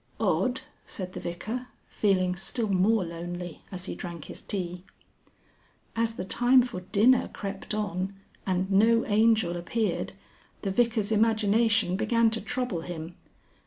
"Odd," 0.19 0.61
said 0.87 1.13
the 1.13 1.19
Vicar, 1.19 1.67
feeling 1.87 2.35
still 2.35 2.69
more 2.69 3.05
lonely 3.05 3.61
as 3.71 3.85
he 3.85 3.93
drank 3.93 4.25
his 4.25 4.41
tea. 4.41 4.83
As 5.95 6.15
the 6.15 6.25
time 6.25 6.63
for 6.63 6.81
dinner 6.81 7.29
crept 7.31 7.75
on 7.75 8.15
and 8.47 8.71
no 8.71 9.05
Angel 9.05 9.55
appeared 9.55 10.13
the 10.63 10.71
Vicar's 10.71 11.11
imagination 11.11 11.97
began 11.97 12.31
to 12.31 12.41
trouble 12.41 12.81
him. 12.81 13.13